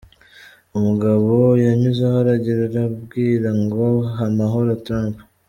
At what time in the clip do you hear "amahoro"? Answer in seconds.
4.31-4.71